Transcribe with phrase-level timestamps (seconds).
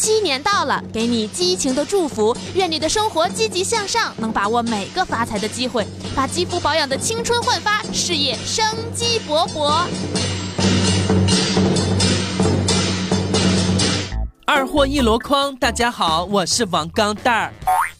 [0.00, 5.86] 鸡年到了，给你激情的祝福，愿你的生活积极向上，能把握每个发财的机会，
[6.16, 9.84] 把肌肤保养的青春焕发，事业生机勃勃。
[14.46, 17.52] 二货一箩筐，大家好，我是王钢蛋儿。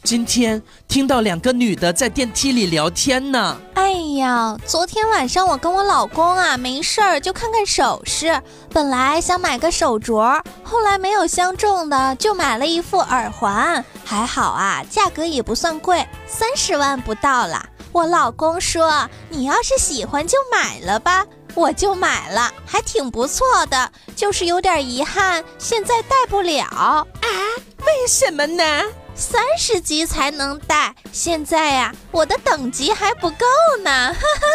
[0.03, 3.61] 今天听到两个女的在电梯里聊天呢。
[3.75, 8.41] 哎呀，昨天晚上我跟我老公啊，没事儿就看看首饰。
[8.73, 13.85] 本来想买个手镯，后来没有相中的，就买了一副耳环。
[14.05, 17.65] 还好啊，价格也不算贵，三十万不到啦。
[17.93, 27.07] 我老公说：“你要是喜欢就买了吧。”我就买了，还挺不错的，就是有点遗憾，现在戴不了啊？
[27.81, 28.63] 为什么呢？
[29.15, 33.47] 三十级才能带，现在呀，我的等级还不够
[33.85, 33.91] 呢。
[33.91, 34.47] 哈哈。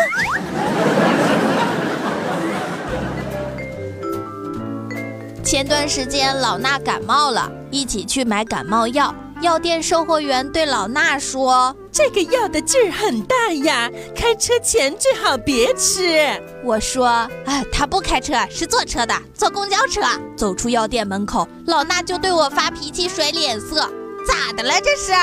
[5.43, 9.13] 前段时间老衲感冒了，一起去买感冒药。
[9.41, 16.25] 药店售货员对老衲说：“这个药的劲儿很大呀，开车前最好别吃。”
[16.63, 17.05] 我说
[17.45, 20.01] ：“啊，他不开车，是坐车的，坐公交车。”
[20.35, 23.87] 走出药店门口，老衲就对我发脾气、甩脸色
[24.25, 25.13] ：“咋的了这是？”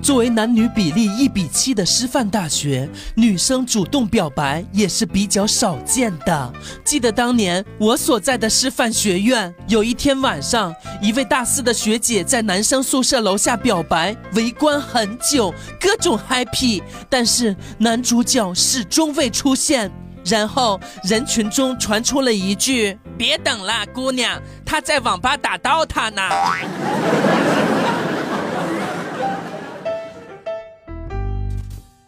[0.00, 6.50] 作为男女比例一比七的师范大学，女生主动表白也是比较少见的。
[6.82, 19.92] 记得当年我所在的师范学院，有一天晚上，一位大四的学姐在男生宿舍楼下表白，围观很久，各种 happy，但是男主角始终未出现。
[20.24, 26.22] 然后人群中传出了一句：“别等了，姑娘，他在网吧打 DOTA 呢。”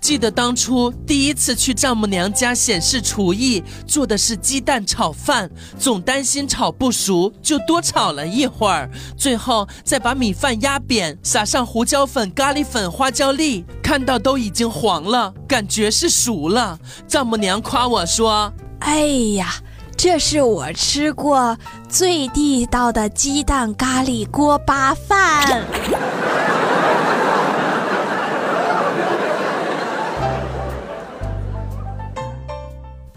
[0.01, 5.49] 记得当初第一次去丈母娘家显示厨艺，做的是鸡蛋炒饭，
[5.79, 16.79] 总担心炒不熟，就多炒了一会儿，最后再把米饭压扁，撒上胡椒粉、咖喱粉、花椒粒，看到都已经黄了，感觉是熟了。
[17.07, 19.55] 丈母娘夸我说：“哎呀，
[19.97, 21.57] 这是我吃过
[21.89, 25.63] 最地道的鸡蛋咖喱锅巴饭。”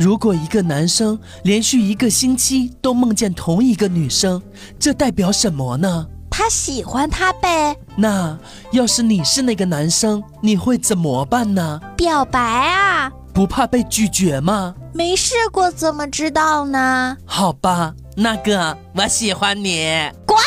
[0.04, 4.44] 如果一个男生连续一个星期都梦见同一个女生，
[4.78, 6.06] 这代表什么呢？
[6.30, 7.74] 他喜欢她呗。
[7.96, 8.38] 那
[8.74, 11.80] 要是你是那个男生，你会怎么办呢？
[11.96, 13.10] 表白啊！
[13.34, 14.76] 不怕被拒绝吗？
[14.94, 17.16] 没试过怎么知道呢？
[17.26, 19.88] 好吧，那个我喜欢你。
[20.26, 20.38] 滚！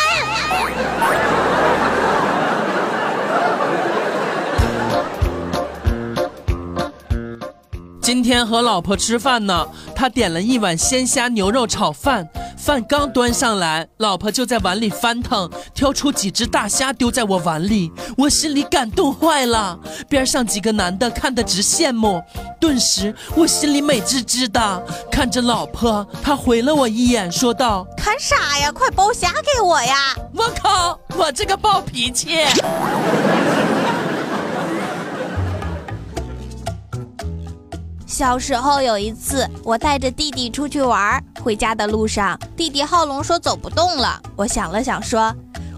[8.06, 12.24] 今天和老婆吃饭呢，她点了一碗鲜虾牛肉炒饭，
[12.56, 19.76] 饭刚端上来，老婆就在碗里翻腾，挑出几只大虾丢在我碗里，我心里感动坏了。
[20.08, 22.22] 边上几个男的看得直羡慕，
[22.60, 24.84] 顿时我心里美滋滋的。
[25.10, 28.70] 看着老婆，他回了我一眼，说道：“看啥呀？
[28.70, 32.38] 快剥虾给我呀！”我靠，我这个暴脾气。
[38.16, 44.18] 小时候有一次，我带着弟弟出去玩，回家的路上，弟弟浩龙说走不动了。
[44.36, 45.34] 我想了想，说：“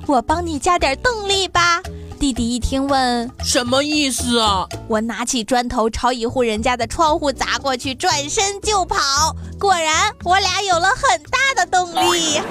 [0.06, 1.82] 我帮你加点动力吧。”
[2.21, 9.34] 弟弟一听问：“什么意思啊？”我拿起砖头朝一户人家的窗户砸过去，转身就跑。
[9.59, 12.41] 果然，我俩有了很大的动力。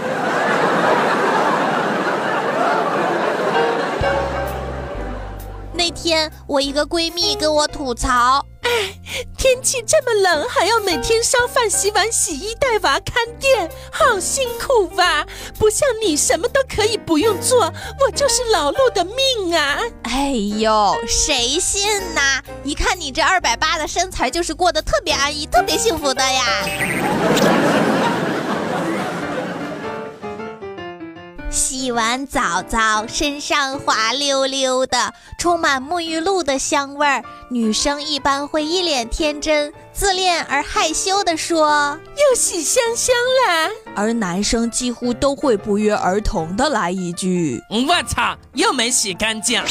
[5.72, 8.46] 那天，我一个闺蜜跟我吐槽。
[8.68, 15.26] 哎 天气这么冷，还要每天烧饭、洗碗、洗衣、带娃、看店，好辛苦吧？
[15.58, 19.80] 不像你什么都可以不用做，我就是劳碌的命啊！
[20.04, 22.42] 哎呦，谁信呐？
[22.64, 27.57] 一看你这二百八的身材，就是过得特别安逸、特别幸福的呀。
[31.50, 37.24] 洗完澡澡，身上滑溜溜的，充满沐浴露的香味儿。
[37.50, 49.64] 女生一般会一脸天真、自恋而害羞地说：“又洗香香了。”而男生几乎都会不约而同的来一句：“我操，又没洗干净。”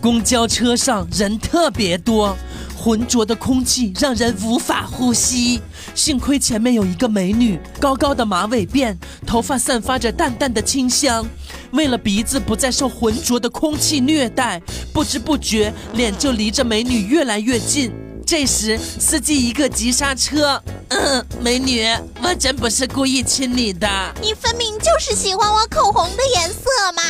[0.00, 2.36] 公交车上人特别多。
[2.82, 5.62] 浑浊的空气让人无法呼吸，
[5.94, 11.24] 幸亏前面有一个美女，高高的马尾辫，头发散发着淡淡的清香。
[11.70, 14.60] 为了鼻子不再受浑浊的空气虐待，
[14.92, 17.92] 不知不觉脸就离着美女越来越近。
[18.26, 20.60] 这时，司机一个急刹车。
[20.88, 21.86] 嗯，美女，
[22.20, 23.88] 我真不是故意亲你的。
[24.20, 26.56] 你分明就是喜欢我口红的颜色
[26.96, 27.02] 嘛！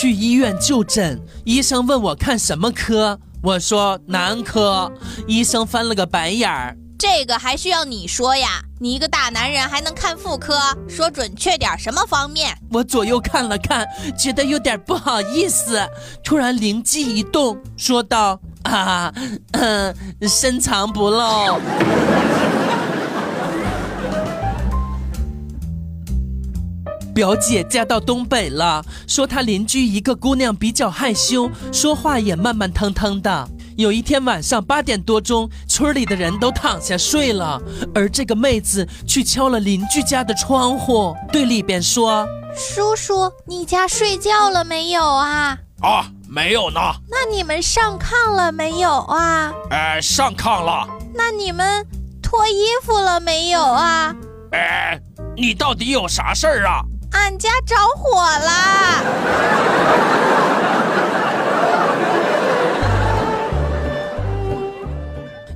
[0.00, 4.90] 去医院就诊，医生问我看什么科，我说男科。
[5.26, 6.74] 医生翻了个白眼儿。
[6.98, 8.62] 这个还需要你说呀？
[8.80, 10.58] 你一个大男人还能看妇科？
[10.88, 12.56] 说准确点，什么方面？
[12.70, 13.86] 我左右看了看，
[14.18, 15.78] 觉得有点不好意思，
[16.24, 19.12] 突然灵机一动，说道：“啊，
[19.52, 19.94] 嗯，
[20.26, 21.60] 深藏不露。”
[27.20, 33.46] 表姐嫁到东北了，说她邻居一个姑娘比较害羞，说话也慢慢腾腾的。
[33.76, 37.60] 有一天晚上八点多钟，村里的人都躺下睡了，
[37.94, 42.26] 而这个妹子去敲了邻居家的窗户，对里边说
[42.56, 46.80] ：“叔叔，你家睡觉了没有啊？”“啊，没有呢。
[47.06, 50.88] ”“那你们上炕了没有啊？”“哎，上炕了。
[51.14, 51.86] ”“那你们
[52.22, 54.16] 脱衣服了没有啊
[54.52, 54.98] ？”“哎，
[55.36, 59.02] 你到底有啥事儿啊？”“俺家着火啦。”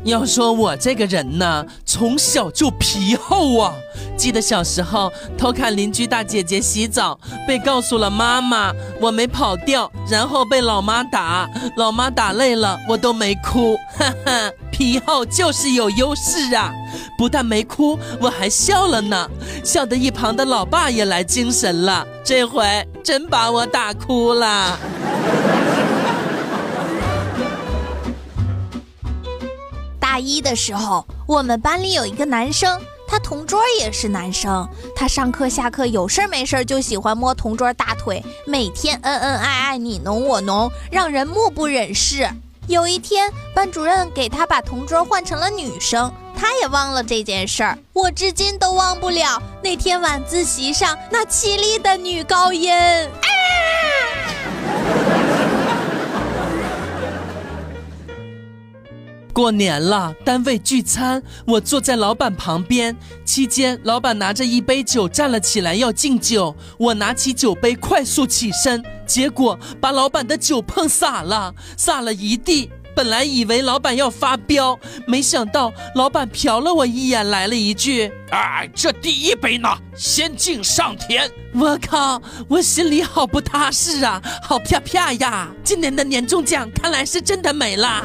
[0.05, 3.75] 要说我这个人呢，从小就皮厚啊。
[4.17, 7.19] 记得小时候偷看邻居大姐姐洗澡，
[7.49, 16.73] 被告诉了妈妈，我没跑掉，然后被老妈打，老妈打累了，我都没哭，哈哈，皮厚就是有优势啊！
[17.19, 19.29] 不但没哭，我还笑了呢，
[19.65, 24.79] 笑得一旁的老爸也来精神了，这回真把我打哭了。
[30.15, 34.65] 大一的时候，我们班里有一个男生，他同桌也是男生。
[34.95, 42.31] 他上课下课有事儿没事儿就喜欢摸同桌大腿，每天恩恩爱爱，你侬我侬，让人目不忍视。
[42.69, 47.77] 有一天，班主任给他把同桌换成了女生，他也忘了这件事儿。
[47.93, 52.73] 我至今都忘不了那天晚自习上那凄厉的女高音。
[59.35, 62.97] 过年了，单位聚餐，我坐在老板旁边。
[63.25, 72.71] 期间，老板拿着一杯酒站了起来要敬酒，我拿起酒杯快速起身，结果把老板的酒碰洒了，洒了一地。
[72.95, 85.49] 本来以为老板要发飙，没想到老板瞟了我一眼，来了一句：“哎，这第一杯呢，先敬上天。”我靠，我心里好不踏实啊，好啪啪呀！
[85.65, 88.05] 今年的年终奖看来是真的没了。